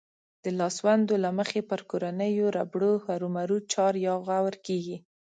د 0.43 0.45
لاسوندو 0.59 1.13
له 1.23 1.29
مخې 1.37 1.59
به 1.63 1.67
پر 1.69 1.81
کورنيو 1.89 2.45
ربړو 2.57 2.93
هرومرو 3.05 3.57
چار 3.73 3.93
يا 4.05 4.13
غور 4.25 4.53
کېږي. 4.65 4.97